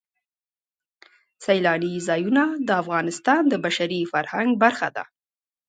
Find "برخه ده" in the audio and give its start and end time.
4.63-5.03